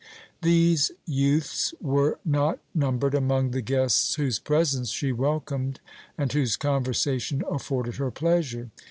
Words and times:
These 0.41 0.89
youths 1.05 1.75
were 1.79 2.17
not 2.25 2.57
numbered 2.73 3.13
among 3.13 3.51
the 3.51 3.61
guests 3.61 4.15
whose 4.15 4.39
presence 4.39 4.89
she 4.89 5.11
welcomed 5.11 5.79
and 6.17 6.33
whose 6.33 6.57
conversation 6.57 7.43
afforded 7.47 7.97
her 7.97 8.09
pleasure. 8.09 8.71